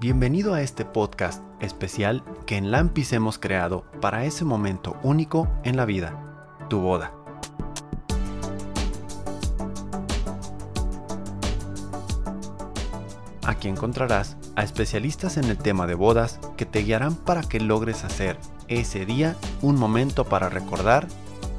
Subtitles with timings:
[0.00, 5.76] Bienvenido a este podcast especial que en Lampis hemos creado para ese momento único en
[5.76, 7.12] la vida, tu boda.
[13.44, 18.04] Aquí encontrarás a especialistas en el tema de bodas que te guiarán para que logres
[18.04, 18.38] hacer
[18.68, 21.08] ese día un momento para recordar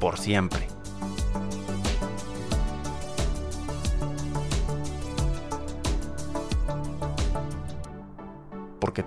[0.00, 0.69] por siempre.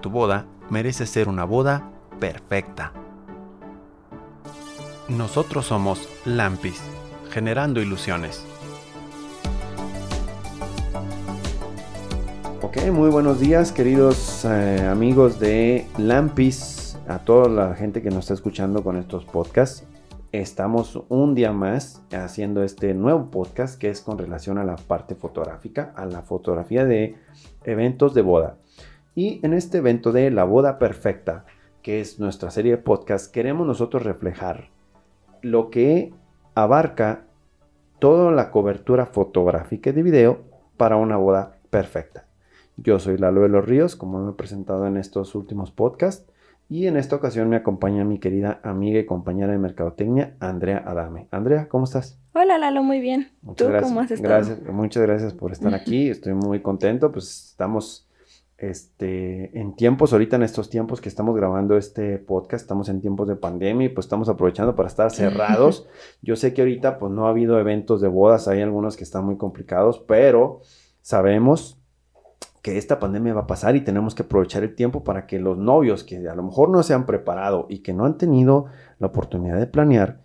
[0.04, 1.90] Tu boda merece ser una boda
[2.20, 2.92] perfecta.
[5.08, 6.82] Nosotros somos Lampis,
[7.32, 8.46] generando ilusiones.
[12.62, 18.26] Ok, muy buenos días queridos eh, amigos de Lampis, a toda la gente que nos
[18.26, 19.86] está escuchando con estos podcasts.
[20.34, 25.16] Estamos un día más haciendo este nuevo podcast que es con relación a la parte
[25.16, 27.16] fotográfica, a la fotografía de
[27.64, 28.58] eventos de boda.
[29.16, 31.45] Y en este evento de La Boda Perfecta,
[31.83, 34.70] que es nuestra serie de podcast, queremos nosotros reflejar
[35.44, 36.14] lo que
[36.55, 37.25] abarca
[38.00, 40.42] toda la cobertura fotográfica y de video
[40.78, 42.25] para una boda perfecta.
[42.75, 46.25] Yo soy Lalo de los Ríos, como me he presentado en estos últimos podcasts,
[46.67, 51.27] y en esta ocasión me acompaña mi querida amiga y compañera de mercadotecnia, Andrea Adame.
[51.30, 52.20] Andrea, ¿cómo estás?
[52.33, 53.31] Hola Lalo, muy bien.
[53.44, 53.92] Muchas ¿Tú gracias.
[53.92, 54.33] cómo has estado?
[54.33, 56.09] Gracias, muchas gracias por estar aquí.
[56.09, 57.11] Estoy muy contento.
[57.11, 58.08] Pues estamos
[58.69, 63.28] este, en tiempos, ahorita en estos tiempos que estamos grabando este podcast, estamos en tiempos
[63.28, 65.88] de pandemia y pues estamos aprovechando para estar cerrados.
[66.22, 69.25] Yo sé que ahorita pues no ha habido eventos de bodas, hay algunos que están
[69.25, 70.61] muy complicados, pero
[71.02, 71.78] sabemos
[72.61, 75.58] que esta pandemia va a pasar y tenemos que aprovechar el tiempo para que los
[75.58, 78.67] novios que a lo mejor no se han preparado y que no han tenido
[79.00, 80.22] la oportunidad de planear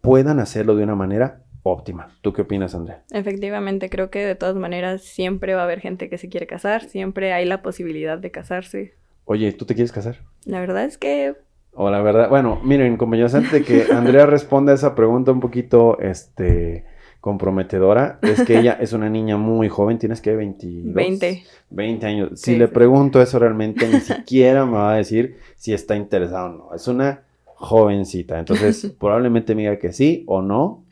[0.00, 2.08] puedan hacerlo de una manera óptima.
[2.22, 3.02] ¿Tú qué opinas, Andrea?
[3.12, 6.84] Efectivamente, creo que de todas maneras siempre va a haber gente que se quiere casar,
[6.88, 8.94] siempre hay la posibilidad de casarse.
[9.24, 10.16] Oye, ¿tú te quieres casar?
[10.44, 11.34] La verdad es que
[11.74, 15.40] O la verdad, bueno, miren, compañeros, antes de que Andrea responda a esa pregunta un
[15.40, 16.84] poquito, este,
[17.20, 21.42] comprometedora, es que ella es una niña muy joven, tienes que 22, 20.
[21.70, 22.30] 20 años.
[22.34, 22.72] Si Sí, le sí.
[22.74, 26.74] pregunto eso realmente, ni siquiera me va a decir si está interesado o no.
[26.74, 30.84] Es una jovencita, entonces probablemente me diga que sí o no.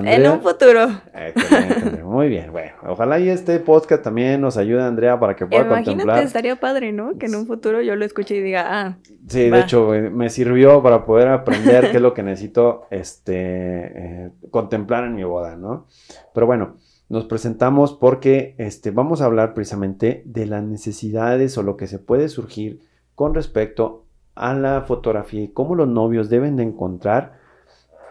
[0.00, 0.88] En un futuro.
[1.14, 5.62] Excelente, muy bien, bueno, ojalá y este podcast también nos ayude, Andrea, para que pueda
[5.62, 6.22] Imagínate, contemplar.
[6.24, 7.18] estaría padre, ¿no?
[7.18, 8.98] Que en un futuro yo lo escuche y diga, ah,
[9.28, 13.34] Sí, de hecho, eh, me sirvió para poder aprender qué es lo que necesito este,
[13.36, 15.86] eh, contemplar en mi boda, ¿no?
[16.34, 16.76] Pero bueno,
[17.08, 21.98] nos presentamos porque este, vamos a hablar precisamente de las necesidades o lo que se
[21.98, 22.80] puede surgir
[23.14, 27.41] con respecto a la fotografía y cómo los novios deben de encontrar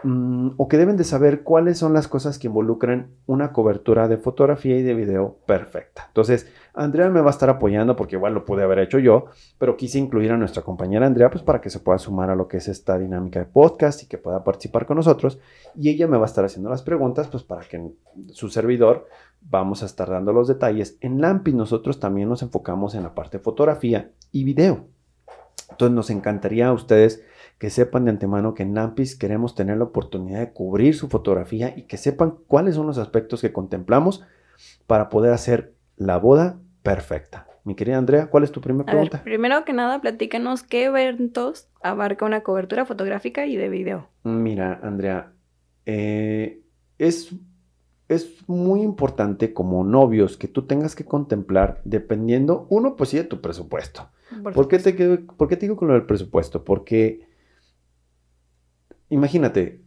[0.02, 4.16] mm, o que deben de saber cuáles son las cosas que involucran una cobertura de
[4.16, 6.04] fotografía y de video perfecta.
[6.08, 9.26] Entonces, Andrea me va a estar apoyando porque igual lo pude haber hecho yo,
[9.58, 12.48] pero quise incluir a nuestra compañera Andrea pues para que se pueda sumar a lo
[12.48, 15.38] que es esta dinámica de podcast y que pueda participar con nosotros
[15.74, 17.92] y ella me va a estar haciendo las preguntas pues para que
[18.28, 19.06] su servidor
[19.42, 20.96] vamos a estar dando los detalles.
[21.00, 24.86] En Lampis nosotros también nos enfocamos en la parte de fotografía y video.
[25.70, 27.22] Entonces nos encantaría a ustedes
[27.62, 31.72] que sepan de antemano que en Lampis queremos tener la oportunidad de cubrir su fotografía
[31.76, 34.24] y que sepan cuáles son los aspectos que contemplamos
[34.88, 37.46] para poder hacer la boda perfecta.
[37.62, 39.22] Mi querida Andrea, ¿cuál es tu primera ver, pregunta?
[39.22, 44.08] primero que nada, platícanos qué eventos abarca una cobertura fotográfica y de video.
[44.24, 45.30] Mira, Andrea,
[45.86, 46.62] eh,
[46.98, 47.32] es,
[48.08, 53.22] es muy importante como novios que tú tengas que contemplar dependiendo, uno, pues sí, de
[53.22, 54.08] tu presupuesto.
[54.42, 56.64] Por ¿Por qué, te, ¿Por qué te digo con lo del presupuesto?
[56.64, 57.30] Porque,
[59.12, 59.82] imagínate,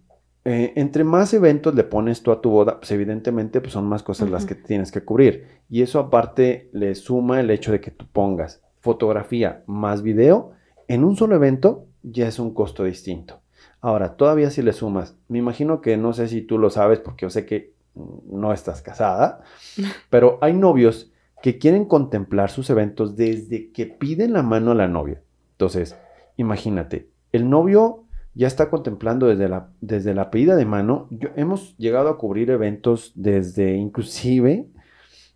[0.46, 4.04] eh, entre más eventos le pones tú a tu boda, pues evidentemente pues son más
[4.04, 5.48] cosas las que tienes que cubrir.
[5.70, 10.52] Y eso aparte le suma el hecho de que tú pongas fotografía más video
[10.88, 13.42] en un solo evento, ya es un costo distinto.
[13.82, 17.26] Ahora, todavía si le sumas, me imagino que no sé si tú lo sabes, porque
[17.26, 19.42] yo sé que no estás casada,
[20.12, 21.12] pero hay novios
[21.42, 25.22] que quieren contemplar sus eventos desde que piden la mano a la novia.
[25.54, 25.96] Entonces,
[26.38, 28.05] imagínate, el novio
[28.36, 31.08] ya está contemplando desde la, desde la pedida de mano.
[31.10, 34.68] Yo- hemos llegado a cubrir eventos desde, inclusive,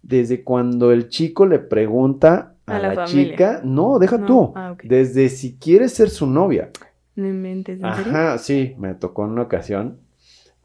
[0.03, 4.75] desde cuando el chico le pregunta a, A la chica, no, deja No, tú, ah,
[4.83, 6.69] desde si quieres ser su novia.
[7.15, 8.11] No inventes, ¿en serio?
[8.11, 9.97] Ajá, sí, me tocó en una ocasión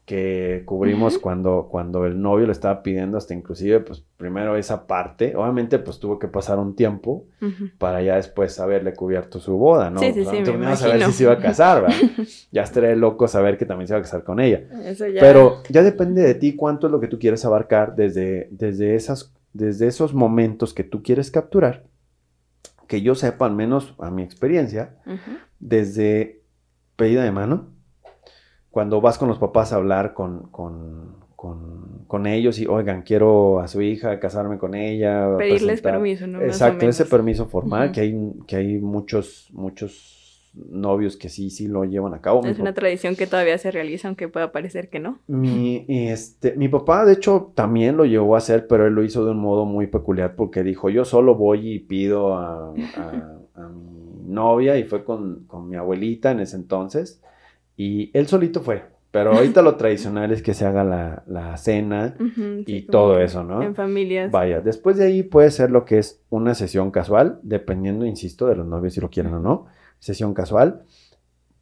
[0.05, 1.21] que cubrimos Ujú.
[1.21, 5.99] cuando, cuando el novio le estaba pidiendo hasta inclusive, pues primero esa parte, obviamente pues
[5.99, 7.69] tuvo que pasar un tiempo Ujú.
[7.79, 9.99] para ya después haberle cubierto su boda, ¿no?
[9.99, 11.97] Sí, sí, sí, me a saber si se iba a casar, ¿verdad?
[12.51, 14.63] ya estaría loco saber que también se iba a casar con ella.
[14.83, 15.21] Eso ya.
[15.21, 19.33] Pero ya depende de ti cuánto es lo que tú quieres abarcar desde, desde, esas,
[19.53, 21.83] desde esos momentos que tú quieres capturar
[22.87, 24.97] que yo sepa, al menos a mi experiencia,
[25.59, 26.43] desde
[26.95, 27.74] pedida de mano,
[28.75, 33.81] cuando vas con los papás a hablar con, con, ellos y, oigan, quiero a su
[33.81, 35.37] hija casarme con ella.
[35.37, 36.41] Pedirles permiso, ¿no?
[36.41, 41.85] Exacto, ese permiso formal, que, hay, que hay muchos, muchos novios que sí, sí lo
[41.85, 42.45] llevan a cabo.
[42.45, 45.19] Es una tradición que todavía se realiza, aunque pueda parecer que no.
[45.27, 49.23] Mi, este, mi papá, de hecho, también lo llevó a hacer, pero él lo hizo
[49.23, 54.77] de un modo muy peculiar porque dijo, yo solo voy y pido a, mi novia
[54.77, 57.21] y fue con, mi abuelita en ese entonces
[57.77, 58.83] y él solito fue.
[59.11, 62.15] Pero ahorita lo tradicional es que se haga la, cena
[62.65, 63.61] y todo eso, ¿no?
[63.61, 64.29] En familias.
[64.29, 68.57] Vaya, después de ahí puede ser lo que es una sesión casual, dependiendo, insisto, de
[68.57, 69.67] los novios si lo quieren o no
[69.99, 70.83] sesión casual.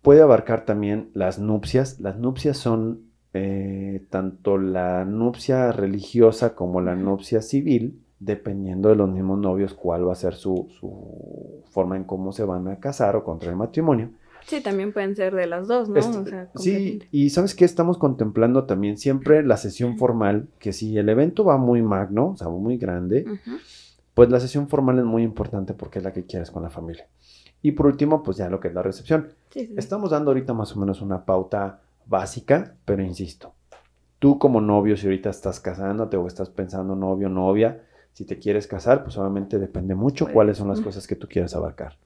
[0.01, 1.99] Puede abarcar también las nupcias.
[1.99, 9.09] Las nupcias son eh, tanto la nupcia religiosa como la nupcia civil, dependiendo de los
[9.09, 10.67] mismos novios cuál va a ser su,
[11.69, 14.11] forma en cómo se van a casar o contra el matrimonio.
[14.47, 16.01] Sí, también pueden ser de las dos, ¿no?
[16.55, 21.43] sí, y sabes que estamos contemplando también siempre la sesión formal, que si el evento
[21.43, 23.25] va muy magno, o sea, muy grande,
[24.13, 27.07] pues la sesión formal es muy importante porque es la que quieres con la familia.
[27.61, 29.29] Y por último, pues ya lo que es la recepción.
[29.55, 33.53] Estamos dando ahorita más o menos una pauta básica, pero insisto,
[34.19, 38.67] tú como novio, si ahorita estás casándote o estás pensando novio, novia, si te quieres
[38.67, 41.97] casar, pues obviamente depende mucho pues, cuáles son las cosas que tú quieres abarcar.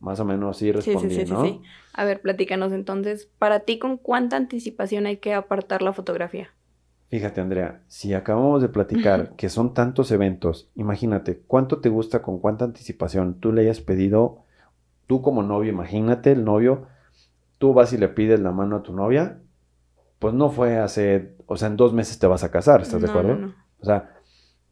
[0.00, 1.42] Más o menos así respondí, sí, sí, ¿no?
[1.42, 1.60] Sí,
[1.94, 6.50] A ver, platícanos entonces, para ti, ¿con cuánta anticipación hay que apartar la fotografía?
[7.08, 12.40] Fíjate, Andrea, si acabamos de platicar que son tantos eventos, imagínate, ¿cuánto te gusta con
[12.40, 14.42] cuánta anticipación tú le hayas pedido
[15.06, 16.86] tú como novio, imagínate el novio,
[17.58, 19.40] tú vas y le pides la mano a tu novia,
[20.18, 23.08] pues no fue hace, o sea, en dos meses te vas a casar, ¿estás de
[23.08, 23.34] acuerdo?
[23.34, 23.54] No, no.
[23.80, 24.15] O sea,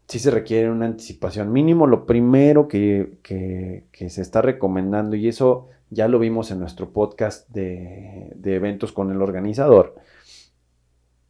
[0.09, 5.69] sí se requiere una anticipación mínimo, lo primero que, que, se está recomendando, y eso
[5.91, 9.95] ya lo vimos en nuestro podcast de, de eventos con el organizador,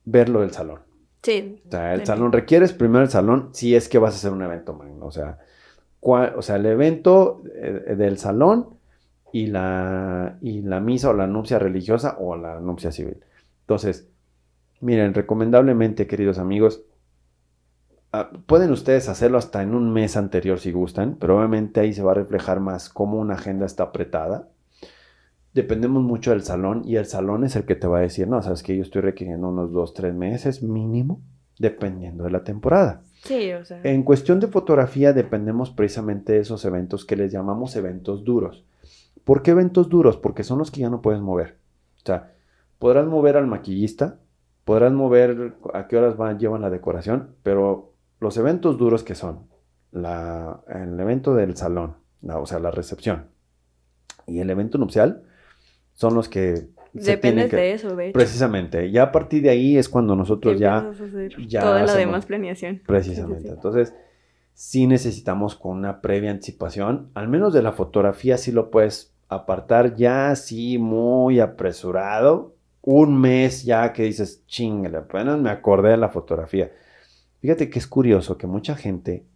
[0.05, 0.81] verlo del salón.
[1.23, 1.62] Sí.
[1.67, 4.43] O sea, el salón, requieres primero el salón si es que vas a hacer un
[4.43, 5.38] evento, O sea,
[6.00, 8.76] o sea, el evento eh, del salón
[9.32, 13.17] y la, y la misa o la nupcia religiosa o la nupcia civil.
[13.61, 14.06] Entonces,
[14.81, 16.82] miren, recomendablemente, queridos amigos,
[18.46, 22.12] pueden ustedes hacerlo hasta en un mes anterior si gustan, pero obviamente ahí se va
[22.12, 24.49] a reflejar más cómo una agenda está apretada.
[25.52, 28.43] Dependemos mucho del salón y el salón es el que te va a decir, no,
[28.43, 31.20] sabes que yo estoy requiriendo unos dos, tres meses mínimo,
[31.58, 33.02] dependiendo de la temporada.
[33.22, 33.81] Sí, o sea.
[33.84, 38.64] En cuestión de fotografía dependemos precisamente de esos eventos que les llamamos eventos duros.
[39.25, 40.16] ¿Por qué eventos duros?
[40.16, 41.56] Porque son los que ya no puedes mover.
[41.99, 42.32] O sea,
[42.78, 44.19] podrás mover al maquillista,
[44.64, 47.94] podrás mover a qué horas van, llevan la decoración, pero
[48.25, 49.47] los eventos duros que son
[49.93, 53.26] la, el evento del salón, o sea, la recepción,
[54.26, 55.23] y el evento nupcial,
[55.93, 56.69] son los que...
[56.93, 58.12] Depende de eso, de hecho.
[58.15, 58.91] Precisamente.
[58.91, 60.91] Ya a partir de ahí es cuando nosotros ya...
[61.47, 62.82] ya toda la demás planeación.
[62.87, 63.49] Precisamente.
[63.49, 63.94] Entonces,
[64.55, 69.97] sí necesitamos con una previa anticipación, al menos de la fotografía sí lo puedes apartar
[69.97, 76.09] ya así muy apresurado, un mes ya que dices, chingale, apenas me acordé de la
[76.09, 76.71] fotografía.
[77.44, 79.26] Fíjate que es curioso que mucha gente,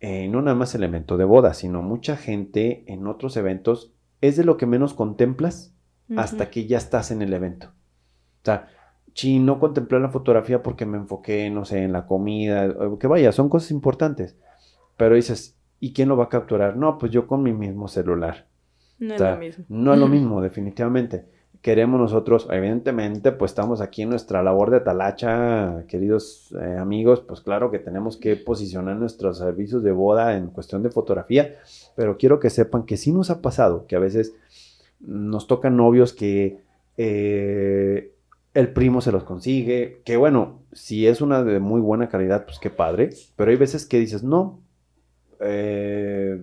[0.00, 4.38] eh, no nada más el evento de boda, sino mucha gente en otros eventos, es
[4.38, 5.76] de lo que menos contemplas
[6.16, 7.66] hasta que ya estás en el evento.
[7.66, 8.68] O sea,
[9.12, 13.32] chi, no contemplé la fotografía porque me enfoqué, no sé, en la comida, que vaya,
[13.32, 14.34] son cosas importantes.
[14.96, 16.78] Pero dices, ¿y quién lo va a capturar?
[16.78, 18.46] No, pues yo con mi mismo celular.
[18.98, 19.64] No es lo mismo.
[19.68, 21.26] No es lo mismo, definitivamente.
[21.62, 27.40] Queremos nosotros, evidentemente, pues estamos aquí en nuestra labor de talacha, queridos eh, amigos, pues
[27.40, 31.54] claro que tenemos que posicionar nuestros servicios de boda en cuestión de fotografía,
[31.94, 34.34] pero quiero que sepan que sí nos ha pasado, que a veces
[34.98, 36.58] nos tocan novios que
[36.96, 38.12] eh,
[38.54, 42.58] el primo se los consigue, que bueno, si es una de muy buena calidad, pues
[42.58, 44.58] qué padre, pero hay veces que dices, no,
[45.38, 46.42] eh,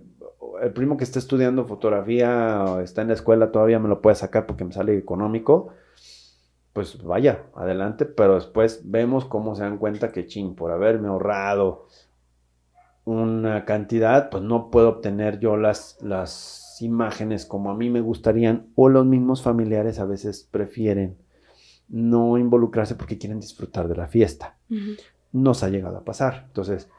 [0.61, 4.15] el primo que está estudiando fotografía o está en la escuela todavía me lo puede
[4.15, 5.69] sacar porque me sale económico,
[6.73, 11.87] pues vaya, adelante, pero después vemos cómo se dan cuenta que ching, por haberme ahorrado
[13.05, 18.67] una cantidad, pues no puedo obtener yo las, las imágenes como a mí me gustarían
[18.75, 21.17] o los mismos familiares a veces prefieren
[21.89, 24.57] no involucrarse porque quieren disfrutar de la fiesta.
[25.31, 26.43] Nos ha llegado a pasar.
[26.47, 26.89] Entonces,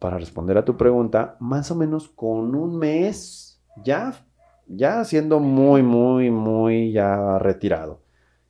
[0.00, 4.14] para responder a tu pregunta, más o menos con un mes ya,
[4.66, 8.00] ya siendo muy, muy, muy ya retirado.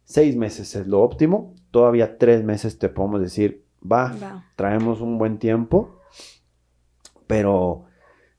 [0.04, 1.54] Seis meses es lo óptimo.
[1.72, 4.14] Todavía tres meses te podemos decir, va,
[4.56, 5.98] traemos un buen tiempo.
[7.26, 7.84] Pero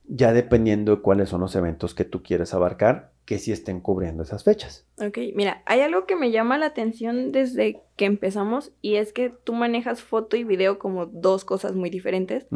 [0.06, 4.24] ya dependiendo de cuáles son los eventos que tú quieres abarcar, que sí estén cubriendo
[4.24, 4.86] esas fechas.
[4.98, 9.30] Ok, mira, hay algo que me llama la atención desde que empezamos y es que
[9.30, 12.48] tú manejas foto y video como dos cosas muy diferentes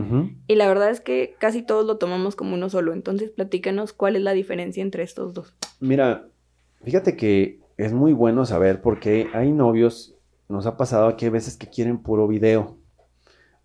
[0.47, 4.15] y la verdad es que casi todos lo tomamos como uno solo, entonces platícanos cuál
[4.15, 5.55] es la diferencia entre estos dos.
[5.79, 6.27] Mira,
[6.83, 10.15] fíjate que es muy bueno saber porque hay novios,
[10.49, 12.77] nos ha pasado que hay veces que quieren puro video,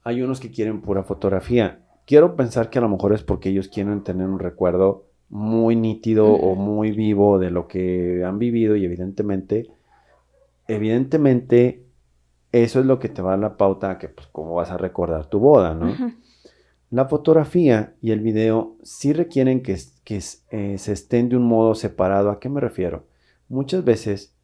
[0.02, 3.68] hay unos que quieren pura fotografía quiero pensar que a lo mejor es porque ellos
[3.68, 8.84] quieren tener un recuerdo muy nítido o muy vivo de lo que han vivido y
[8.84, 9.70] evidentemente,
[10.66, 11.84] evidentemente
[12.52, 14.70] eso es lo que te va a dar la pauta a que pues cómo vas
[14.70, 15.94] a recordar tu boda, ¿no?
[16.90, 20.20] La fotografía y el video sí requieren que, que
[20.50, 22.30] eh, se estén de un modo separado.
[22.30, 23.04] ¿A qué me refiero?
[23.48, 24.34] Muchas veces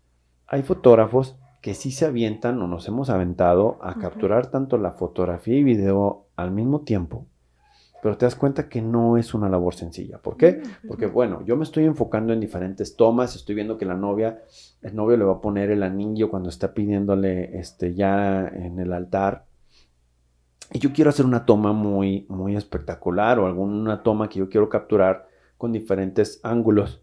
[0.47, 5.57] hay fotógrafos que sí se avientan o nos hemos aventado a capturar tanto la fotografía
[5.57, 7.27] y video al mismo tiempo
[8.03, 10.19] pero te das cuenta que no es una labor sencilla.
[10.19, 10.63] ¿Por qué?
[10.87, 14.43] Porque, bueno, yo me estoy enfocando en diferentes tomas, estoy viendo que la novia,
[14.83, 18.93] el novio le va a poner el anillo cuando está pidiéndole este, ya en el
[18.93, 19.47] altar.
[20.73, 24.69] Y yo quiero hacer una toma muy, muy espectacular o alguna toma que yo quiero
[24.69, 27.03] capturar con diferentes ángulos.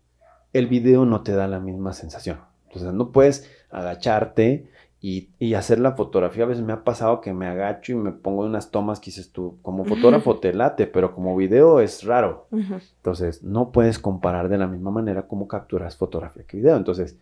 [0.51, 2.39] El video no te da la misma sensación.
[2.67, 4.69] Entonces no puedes agacharte
[5.05, 8.45] y, hacer la fotografía, a veces me ha pasado que me agacho y me pongo
[8.45, 12.47] unas tomas que dices tú, como fotógrafo te late, pero como video es raro.
[12.51, 16.77] Entonces, no puedes comparar de la misma manera como capturas fotografía que video.
[16.77, 17.17] Entonces,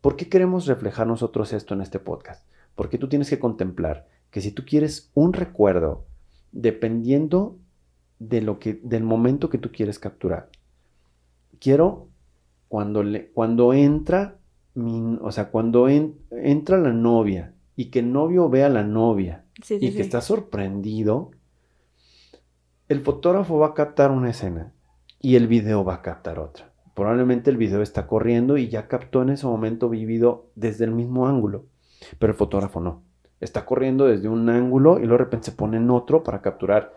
[0.00, 2.44] ¿por qué queremos reflejar nosotros esto en este podcast?
[2.74, 6.04] Porque tú tienes que contemplar que si tú quieres un recuerdo,
[6.50, 7.58] dependiendo
[8.18, 10.48] de lo que, del momento que tú quieres capturar,
[11.60, 12.08] quiero
[12.66, 14.37] cuando, le, cuando entra
[15.20, 19.92] o sea, cuando entra la novia y que el novio ve a la novia y
[19.92, 21.30] que está sorprendido,
[22.88, 24.72] el fotógrafo va a captar una escena
[25.20, 26.72] y el video va a captar otra.
[26.94, 31.28] Probablemente el video está corriendo y ya captó en ese momento vivido desde el mismo
[31.28, 31.66] ángulo,
[32.18, 33.02] pero el fotógrafo no.
[33.40, 36.92] Está corriendo desde un ángulo y luego de repente se pone en otro para capturar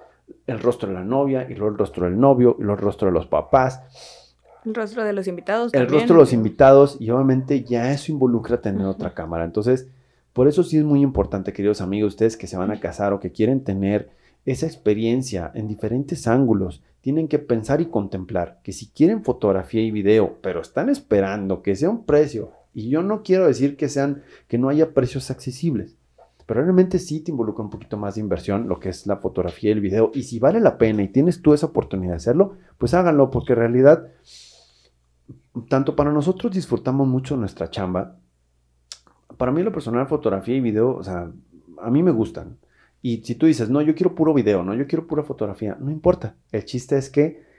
[0.48, 3.08] el rostro de la novia y luego el rostro del novio y luego el rostro
[3.08, 4.21] de los papás
[4.65, 5.74] el rostro de los invitados.
[5.74, 9.46] El rostro de los invitados y obviamente ya eso involucra tener otra cámara.
[9.46, 9.88] Entonces,
[10.34, 13.20] por eso sí es muy importante, queridos amigos, ustedes que se van a casar o
[13.20, 14.10] que quieren tener
[14.46, 19.91] esa experiencia en diferentes ángulos, tienen que pensar y contemplar que si quieren fotografía y
[19.91, 24.24] video, pero están esperando que sea un precio, y yo no quiero decir que sean,
[24.48, 25.98] que no haya precios accesibles,
[26.46, 29.70] pero realmente sí te involucra un poquito más de inversión lo que es la fotografía
[29.70, 32.56] y el video, y si vale la pena y tienes tú esa oportunidad de hacerlo,
[32.77, 34.08] pues háganlo, porque en realidad
[35.67, 38.17] tanto para nosotros disfrutamos mucho nuestra chamba.
[39.38, 41.31] Para mí lo personal, fotografía y video, o sea,
[41.81, 42.58] a mí me gustan.
[43.01, 45.89] Y si tú dices, no, yo quiero puro video, no, yo quiero pura fotografía, no
[45.89, 46.36] importa.
[46.51, 47.50] El chiste es que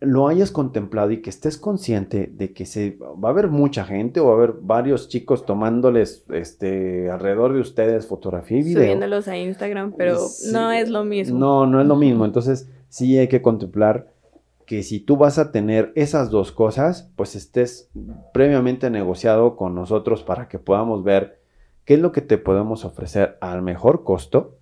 [0.00, 4.18] lo hayas contemplado y que estés consciente de que se, va a haber mucha gente
[4.20, 8.82] o va a haber varios chicos tomándoles este, alrededor de ustedes fotografía y video.
[8.82, 10.18] Subiéndolos a Instagram, pero
[10.52, 11.38] no es lo mismo.
[11.38, 12.24] No, no es lo mismo.
[12.24, 14.10] Entonces sí hay que contemplar
[14.70, 17.90] que si tú vas a tener esas dos cosas, pues estés
[18.32, 21.40] previamente negociado con nosotros para que podamos ver
[21.84, 24.58] qué es lo que te podemos ofrecer al mejor costo,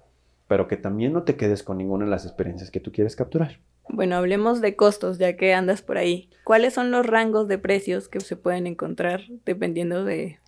[0.46, 3.60] pero que también no te quedes con ninguna de las experiencias que tú quieres capturar.
[3.90, 6.30] Bueno, hablemos de costos, ya que andas por ahí.
[6.42, 10.38] ¿Cuáles son los rangos de precios que se pueden encontrar dependiendo de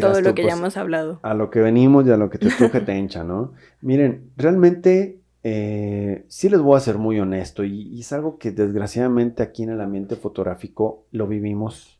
[0.00, 1.18] todo lo que ya pues, hemos hablado?
[1.24, 3.52] A lo que venimos y a lo que te truje te hincha, ¿no?
[3.80, 5.18] Miren, realmente
[5.50, 9.70] eh, sí les voy a ser muy honesto y, es algo que desgraciadamente aquí en
[9.70, 11.98] el ambiente fotográfico lo vivimos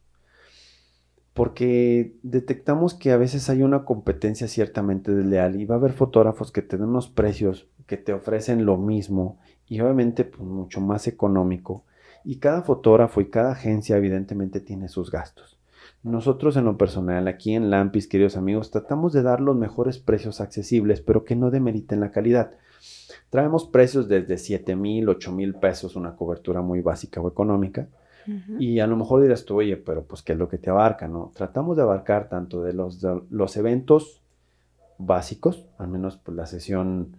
[1.33, 6.53] porque detectamos que a veces hay una competencia ciertamente desleal y va a haber fotógrafos
[6.53, 11.85] que tienen unos precios que te ofrecen lo mismo y obviamente pues, mucho más económico
[12.25, 15.58] y cada fotógrafo y cada agencia evidentemente tiene sus gastos.
[16.03, 20.41] Nosotros en lo personal aquí en Lampis, queridos amigos, tratamos de dar los mejores precios
[20.41, 22.53] accesibles pero que no demeriten la calidad.
[23.31, 27.89] Traemos precios desde 7 mil, 8 mil pesos, una cobertura muy básica o económica.
[28.59, 31.09] Y a lo mejor dirás tú, oye, pero pues, ¿qué es lo que te abarca?
[31.09, 31.33] no?
[31.35, 34.21] Tratamos de abarcar tanto de los, los eventos
[34.99, 37.17] básicos, al menos pues, la sesión,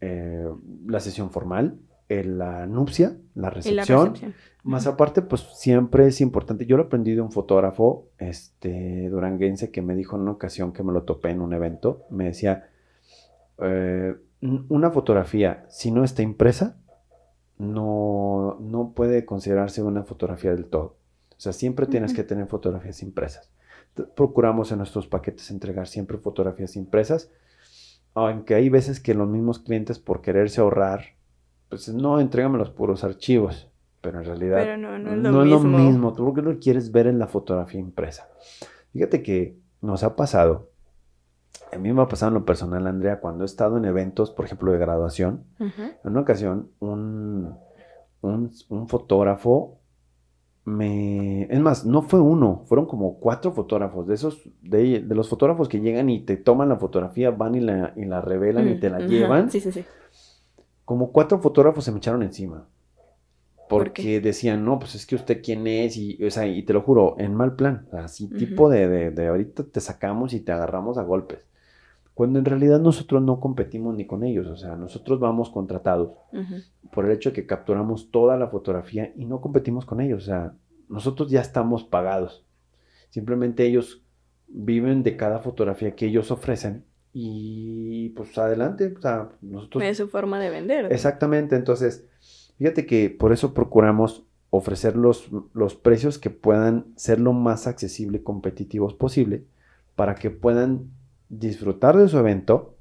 [0.00, 0.48] eh,
[0.88, 1.78] la sesión formal,
[2.10, 4.14] la nupcia, la recepción.
[4.62, 6.66] Más aparte, pues siempre es importante.
[6.66, 10.82] Yo lo aprendí de un fotógrafo este, duranguense que me dijo en una ocasión que
[10.82, 12.04] me lo topé en un evento.
[12.10, 12.68] Me decía,
[13.58, 16.76] eh, una fotografía, si no está impresa,
[17.58, 20.96] no, no puede considerarse una fotografía del todo.
[21.30, 23.50] O sea, siempre tienes que tener fotografías impresas.
[24.14, 27.30] Procuramos en nuestros paquetes entregar siempre fotografías impresas,
[28.14, 31.19] aunque hay veces que los mismos clientes por quererse ahorrar
[31.70, 33.68] pues no, entrégame los puros archivos.
[34.02, 35.42] Pero en realidad Pero no, no es lo mismo.
[35.42, 36.12] es lo mismo.
[36.14, 38.28] Tú porque lo quieres ver en la fotografía impresa.
[38.92, 40.70] Fíjate que nos ha pasado,
[41.72, 44.46] a mí me ha pasado en lo personal, Andrea, cuando he estado en eventos, por
[44.46, 47.54] ejemplo, de graduación, en una ocasión un,
[48.22, 49.80] un, un fotógrafo
[50.64, 51.42] me...
[51.44, 55.68] Es más, no fue uno, fueron como cuatro fotógrafos, de esos, de, de los fotógrafos
[55.68, 58.90] que llegan y te toman la fotografía, van y la, y la revelan y te
[58.90, 59.50] la llevan.
[59.50, 59.84] Sí, sí, sí.
[60.90, 62.66] Como cuatro fotógrafos se me echaron encima.
[63.68, 66.72] ¿Por Porque decían, no, pues es que usted quién es, y, o sea, y te
[66.72, 70.50] lo juro, en mal plan, así tipo de, de, de ahorita te sacamos y te
[70.50, 71.46] agarramos a golpes.
[72.12, 76.10] Cuando en realidad nosotros no competimos ni con ellos, o sea, nosotros vamos contratados
[76.90, 80.26] por el hecho de que capturamos toda la fotografía y no competimos con ellos, o
[80.26, 80.54] sea,
[80.88, 82.44] nosotros ya estamos pagados.
[83.10, 84.02] Simplemente ellos
[84.48, 89.82] viven de cada fotografía que ellos ofrecen y pues adelante, o sea, nosotros...
[89.82, 90.92] Es su forma de vender.
[90.92, 92.04] Exactamente, entonces,
[92.58, 98.18] fíjate que por eso procuramos ofrecer los, los precios que puedan ser lo más accesible
[98.18, 99.44] y competitivos posible
[99.94, 100.90] para que puedan
[101.28, 102.76] disfrutar de su evento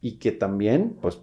[0.00, 1.22] y que también, pues,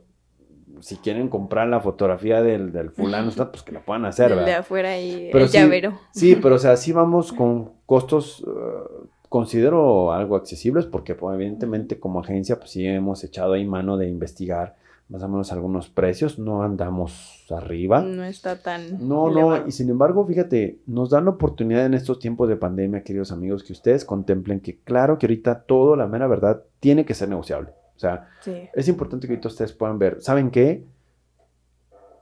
[0.81, 4.99] si quieren comprar la fotografía del, del fulano, pues que la puedan hacer, de afuera
[4.99, 5.99] y Pero el sí, llavero.
[6.11, 11.99] Sí, pero o sea, sí vamos con costos, eh, considero algo accesibles, porque pues, evidentemente
[11.99, 14.75] como agencia, pues sí hemos echado ahí mano de investigar
[15.09, 18.01] más o menos algunos precios, no andamos arriba.
[18.01, 19.07] No está tan.
[19.07, 19.59] No, elevado.
[19.61, 23.31] no, y sin embargo, fíjate, nos dan la oportunidad en estos tiempos de pandemia, queridos
[23.31, 27.29] amigos, que ustedes contemplen que claro que ahorita todo, la mera verdad, tiene que ser
[27.29, 27.69] negociable.
[27.95, 28.53] O sea, Sí.
[28.73, 30.83] es importante que ahorita ustedes puedan ver, ¿saben qué?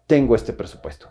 [0.08, 1.08] Tengo este presupuesto.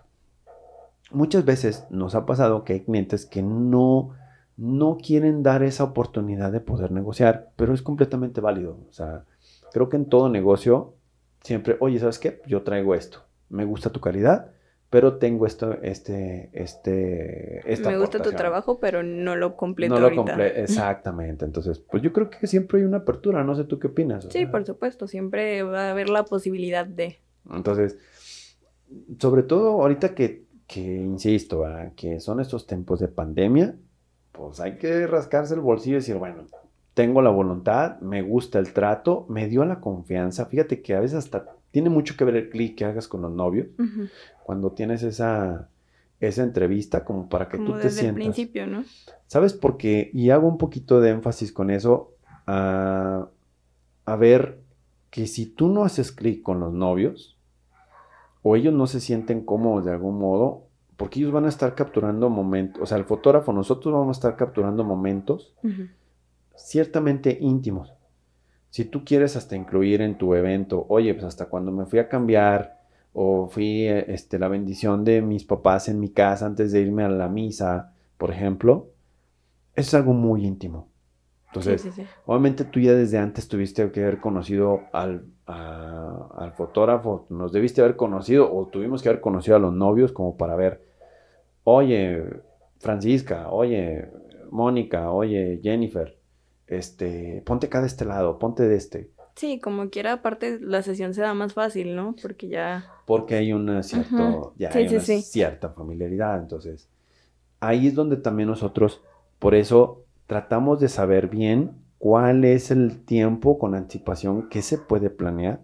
[1.10, 4.10] Muchas veces nos ha pasado que hay clientes que no,
[4.56, 8.78] no quieren dar esa oportunidad de poder negociar, pero es completamente válido.
[8.88, 9.24] O sea,
[9.72, 10.94] creo que en todo negocio
[11.42, 12.40] siempre, oye, ¿sabes qué?
[12.46, 13.18] Yo traigo esto.
[13.48, 14.52] Me gusta tu calidad,
[14.90, 18.36] pero tengo esto, este, este, esta Me gusta tu aportación".
[18.36, 20.36] trabajo, pero no lo completo No lo ahorita.
[20.36, 21.44] comple- exactamente.
[21.44, 23.42] Entonces, pues yo creo que siempre hay una apertura.
[23.42, 24.24] No sé tú qué opinas.
[24.24, 24.50] o Sí, sea.
[24.52, 25.08] por supuesto.
[25.08, 27.18] Siempre va a haber la posibilidad de.
[27.52, 27.98] Entonces,
[29.18, 31.92] sobre todo ahorita que, que insisto, ¿verdad?
[31.96, 33.76] que son estos tiempos de pandemia,
[34.34, 36.44] pues hay que rascarse el bolsillo y decir, bueno,
[36.92, 40.46] tengo la voluntad, me gusta el trato, me dio la confianza.
[40.46, 43.32] Fíjate que a veces hasta tiene mucho que ver el clic que hagas con los
[43.32, 43.68] novios
[44.44, 45.68] cuando tienes esa,
[46.20, 48.14] esa entrevista como para que Como tú te el sientas.
[48.14, 48.84] principio, ¿no?
[49.26, 50.10] ¿Sabes por qué?
[50.12, 52.12] Y hago un poquito de énfasis con eso
[52.46, 53.28] a,
[54.04, 54.60] a ver
[55.10, 57.36] que si tú no haces clic con los novios,
[58.42, 60.64] o ellos no se sienten cómodos de algún modo,
[61.04, 64.36] porque ellos van a estar capturando momentos, o sea, el fotógrafo, nosotros vamos a estar
[64.36, 65.54] capturando momentos
[66.56, 67.92] ciertamente íntimos.
[68.70, 72.08] Si tú quieres hasta incluir en tu evento, oye, pues hasta cuando me fui a
[72.08, 72.80] cambiar
[73.12, 77.04] o fui eh, este, la bendición de mis papás en mi casa antes de irme
[77.04, 78.88] a la misa, por ejemplo,
[79.74, 80.88] eso es algo muy íntimo.
[81.48, 82.08] Entonces, sí, sí, sí.
[82.26, 87.80] obviamente tú ya desde antes tuviste que haber conocido al, a- al fotógrafo, nos debiste
[87.80, 90.82] haber conocido o tuvimos que haber conocido a los novios como para ver,
[91.64, 92.22] oye,
[92.78, 94.10] Francisca, oye,
[94.50, 96.18] Mónica, oye, Jennifer,
[96.66, 101.14] este, ponte acá de este lado, ponte de este, Sí, como quiera, aparte la sesión
[101.14, 102.14] se da más fácil, ¿no?
[102.22, 102.86] Porque ya.
[103.04, 105.22] porque hay una cierto, ya Sí, hay sí, una sí.
[105.22, 106.88] cierta familiaridad, entonces
[107.60, 109.02] ahí es donde también nosotros,
[109.38, 115.10] por eso tratamos de saber bien cuál es el tiempo con anticipación que se puede
[115.10, 115.60] planear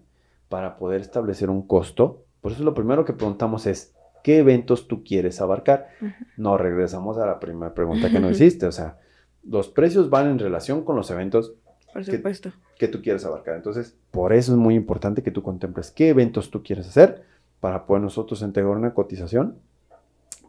[0.48, 2.24] para poder establecer un costo.
[2.40, 5.88] Por eso lo primero que preguntamos es, ¿qué eventos tú quieres abarcar?
[6.00, 6.11] Ujú.
[6.37, 8.98] No, regresamos a la primera pregunta que nos hiciste, o sea,
[9.44, 11.54] los precios van en relación con los eventos
[11.92, 12.52] Por ¿Qué- supuesto.
[12.78, 13.56] que tú quieres abarcar.
[13.56, 17.22] Entonces, por eso es muy importante que tú contemples qué eventos tú quieres hacer
[17.61, 19.56] para poder nosotros entregar una cotización,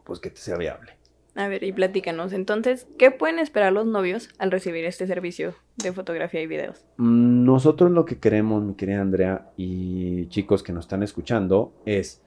[0.04, 0.92] pues que te sea viable.
[1.34, 2.34] A ver, y platícanos.
[2.34, 6.84] Entonces, ¿qué pueden esperar los novios al recibir este servicio de fotografía y videos?
[6.98, 12.20] Mm, Nosotros lo que queremos, mi querida Andrea y chicos que nos están escuchando, es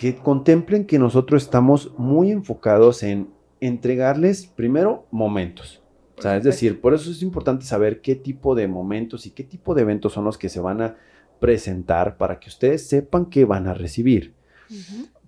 [0.00, 3.28] que contemplen que nosotros estamos muy enfocados en
[3.60, 5.82] entregarles primero momentos.
[6.16, 9.44] O sea, es decir, por eso es importante saber qué tipo de momentos y qué
[9.44, 10.96] tipo de eventos son los que se van a
[11.38, 14.32] presentar para que ustedes sepan qué van a recibir.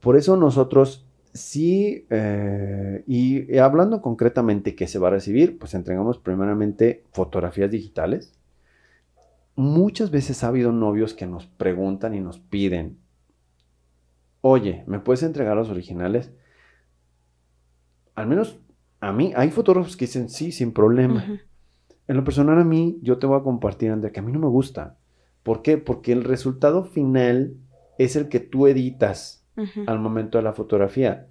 [0.01, 1.05] Por eso nosotros
[1.35, 8.33] sí, eh, y hablando concretamente qué se va a recibir, pues entregamos primeramente fotografías digitales.
[9.55, 13.02] Muchas veces ha habido novios que nos preguntan y nos piden,
[14.43, 16.33] oye, ¿me puedes entregar los originales?
[18.15, 18.61] Al menos
[19.01, 21.41] a mí, hay fotógrafos que dicen sí, sin problema.
[22.07, 24.39] En lo personal a mí, yo te voy a compartir, Andrea, que a mí no
[24.39, 24.97] me gusta.
[25.43, 25.79] ¿Por qué?
[25.79, 27.57] Porque el resultado final
[27.99, 29.45] es el que tú editas
[29.87, 31.27] al momento de la fotografía.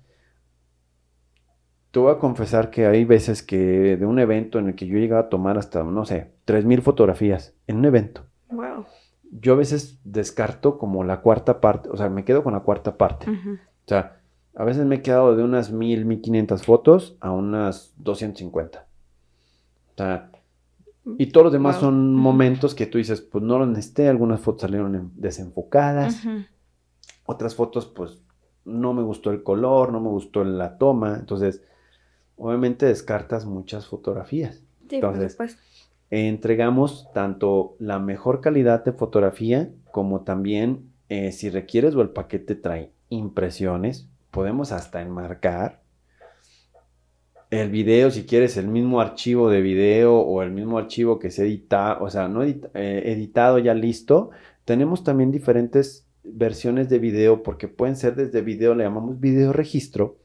[1.91, 4.97] Te voy a confesar que hay veces que de un evento en el que yo
[4.97, 8.25] llegaba a tomar hasta, no sé, 3.000 fotografías en un evento.
[8.49, 8.85] Wow.
[9.31, 12.97] Yo a veces descarto como la cuarta parte, o sea, me quedo con la cuarta
[12.97, 13.29] parte.
[13.29, 14.19] O sea,
[14.55, 18.85] a veces me he quedado de unas 1.000, 1.500 fotos a unas 250.
[19.93, 20.31] O sea,
[21.17, 24.61] y todos los demás son momentos que tú dices, pues no lo necesité, algunas fotos
[24.61, 26.21] salieron desenfocadas,
[27.25, 28.19] otras fotos pues
[28.65, 31.63] no me gustó el color, no me gustó la toma, entonces
[32.37, 34.61] obviamente descartas muchas fotografías.
[34.89, 35.37] Sí, entonces,
[36.11, 42.55] entregamos tanto la mejor calidad de fotografía como también eh, si requieres o el paquete
[42.55, 45.81] trae impresiones, podemos hasta enmarcar
[47.49, 51.43] el video, si quieres, el mismo archivo de video o el mismo archivo que se
[51.43, 54.29] edita, o sea, no eh, editado ya listo,
[54.63, 60.17] tenemos también diferentes versiones de video porque pueden ser desde video, le llamamos video registro,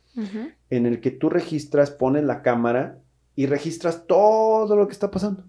[0.70, 3.00] en el que tú registras, pones la cámara
[3.34, 5.44] y registras todo lo que está pasando.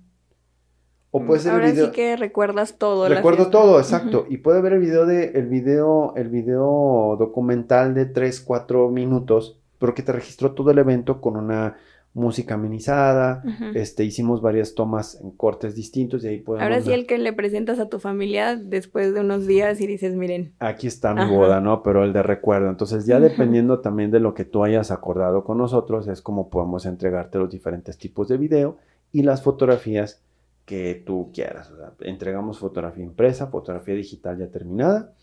[1.11, 1.85] O puede ser Ahora el video.
[1.87, 3.07] sí que recuerdas todo.
[3.07, 4.25] Recuerdo todo, exacto.
[4.29, 9.59] Y puede ver el video de, el video, el video documental de 3, 4 minutos
[9.79, 11.77] pero que te registró todo el evento con una
[12.13, 13.43] música amenizada,
[13.75, 16.63] este, hicimos varias tomas en cortes distintos y ahí podemos...
[16.63, 20.15] Ahora sí el que le presentas a tu familia después de unos días y dices,
[20.15, 20.51] miren.
[20.57, 21.83] Aquí está mi boda, ¿no?
[21.83, 22.71] Pero el de recuerdo.
[22.71, 26.87] Entonces ya dependiendo también de lo que tú hayas acordado con nosotros, es como podemos
[26.87, 28.77] entregarte los diferentes tipos de video
[29.11, 30.23] y las fotografías
[30.67, 31.71] que tú quieras.
[32.01, 35.13] entregamos fotografía impresa, fotografía digital ya terminada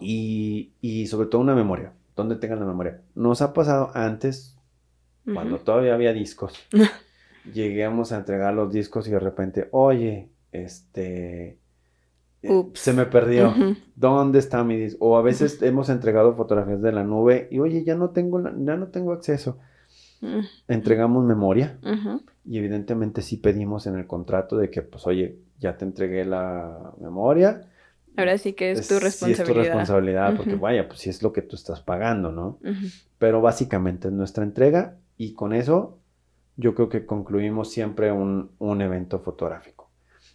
[0.00, 3.00] y, y sobre todo una memoria donde tengan la memoria.
[3.14, 4.58] Nos ha pasado antes,
[5.32, 6.54] cuando todavía había discos.
[7.54, 11.60] Lleguemos a entregar los discos y de repente, oye, este...
[12.42, 13.54] Eh, se me perdió.
[13.94, 15.06] ¿Dónde está mi disco?
[15.06, 18.76] O a veces hemos entregado fotografías de la nube y oye, ya no tengo, ya
[18.76, 19.58] no tengo acceso.
[20.66, 21.78] Entregamos memoria
[22.50, 26.92] y evidentemente sí pedimos en el contrato de que, pues, oye, ya te entregué la
[27.00, 27.62] memoria,
[28.16, 29.36] Ahora sí que es, tu responsabilidad.
[29.36, 32.58] Sí es tu responsabilidad, porque vaya, pues sí es lo que tú estás pagando, ¿no?
[33.18, 35.98] Pero básicamente es nuestra entrega y con eso
[36.56, 39.90] yo creo que concluimos siempre un, evento fotográfico.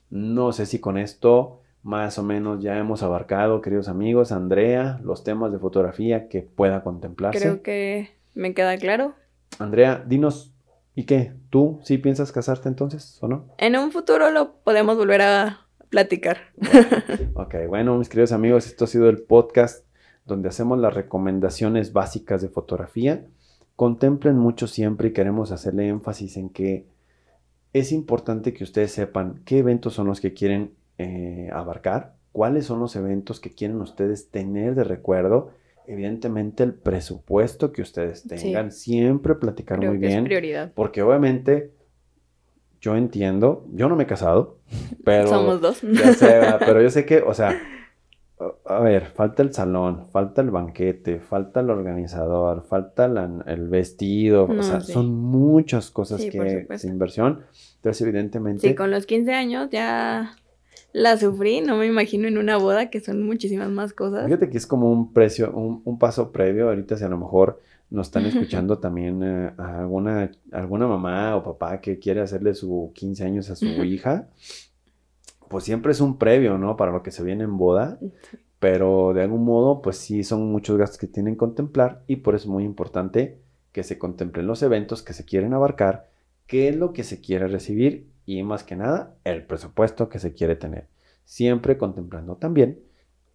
[0.10, 5.24] No sé si con esto más o menos ya hemos abarcado, queridos amigos, Andrea, los
[5.24, 7.40] temas de fotografía que pueda contemplarse.
[7.40, 9.14] Creo que me queda claro.
[9.60, 10.55] Andrea, dinos,
[10.96, 11.34] ¿y qué?
[11.50, 13.46] ¿Tú sí piensas casarte entonces o no?
[13.58, 16.38] En un futuro lo podemos volver a platicar.
[17.36, 19.86] ok, bueno, mis queridos amigos, esto ha sido el podcast
[20.26, 23.26] donde hacemos las recomendaciones básicas de fotografía.
[23.76, 26.86] Contemplen mucho siempre y queremos hacerle énfasis en que
[27.74, 32.80] es importante que ustedes sepan qué eventos son los que quieren eh, abarcar, cuáles son
[32.80, 35.52] los eventos que quieren ustedes tener de recuerdo.
[35.88, 40.20] Evidentemente el presupuesto que ustedes tengan, siempre platicar muy bien.
[40.20, 40.72] Es prioridad.
[40.74, 41.72] Porque obviamente
[42.82, 44.60] yo entiendo, yo no me he casado,
[45.04, 45.28] pero...
[45.28, 45.82] Somos dos.
[45.82, 47.60] Ya sé, pero yo sé que, o sea,
[48.66, 53.06] a ver, falta el salón, falta el banquete, falta el organizador, falta
[53.46, 57.46] el vestido, o sea, son muchas cosas que es inversión.
[57.78, 58.68] Entonces, evidentemente...
[58.68, 60.36] Sí, con los 15 años ya
[60.96, 64.26] la sufrí, no me imagino en una boda que son muchísimas más cosas.
[64.28, 67.60] Fíjate que es como un precio, un, un paso previo, ahorita si a lo mejor
[67.90, 73.26] nos están escuchando también eh, alguna, alguna mamá o papá que quiere hacerle su 15
[73.26, 74.30] años a su hija,
[75.50, 76.78] pues siempre es un previo, ¿no?
[76.78, 78.00] Para lo que se viene en boda.
[78.60, 82.36] Pero de algún modo, pues sí son muchos gastos que tienen que contemplar y por
[82.36, 83.38] eso es muy importante
[83.74, 86.08] que se contemplen los eventos que se quieren abarcar,
[86.48, 90.34] qué es lo que se quiere recibir y más que nada el presupuesto que se
[90.34, 90.88] quiere tener.
[91.24, 92.80] Siempre contemplando también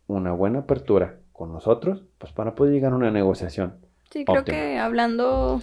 [0.06, 3.74] una buena apertura con nosotros, pues para poder llegar a una negociación
[4.10, 5.62] Sí, creo que hablando,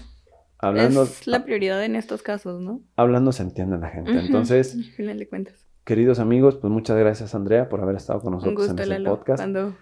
[0.58, 2.82] hablando es la prioridad en estos casos, ¿no?
[2.96, 4.12] Hablando se entiende la gente.
[4.12, 5.66] Entonces, al final de cuentas.
[5.84, 9.40] Queridos amigos, pues muchas gracias Andrea por haber estado con nosotros en este podcast.
[9.40, 9.76] Cuando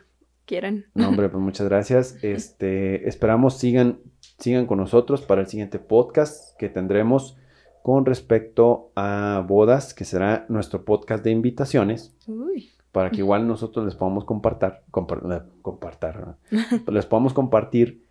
[0.45, 0.85] quieran.
[0.95, 2.17] No, hombre, pues muchas gracias.
[2.23, 3.99] Este, esperamos sigan
[4.39, 7.37] sigan con nosotros para el siguiente podcast que tendremos
[7.85, 12.15] con respecto a bodas, que será nuestro podcast de invitaciones.
[12.25, 12.71] Uy.
[12.91, 15.29] Para que igual nosotros les podamos compartir, compartir,
[16.87, 18.03] les podamos compartir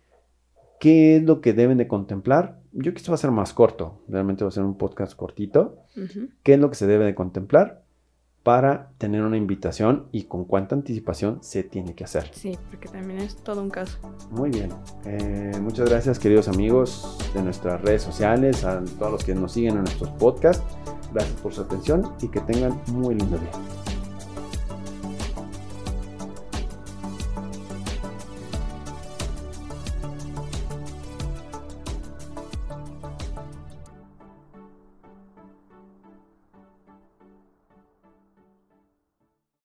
[0.79, 2.61] ¿Qué es lo que deben de contemplar?
[2.71, 5.77] Yo que esto va a ser más corto, realmente va a ser un podcast cortito.
[6.43, 7.84] ¿Qué es lo que se debe de contemplar
[8.45, 12.29] para tener una invitación y con cuánta anticipación se tiene que hacer?
[12.31, 13.97] Sí, porque también es todo un caso.
[14.29, 14.69] Muy bien.
[15.03, 19.77] Eh, muchas gracias queridos amigos de nuestras redes sociales, a todos los que nos siguen
[19.77, 20.63] en nuestros podcasts.
[21.11, 23.84] Gracias por su atención y que tengan muy lindo día.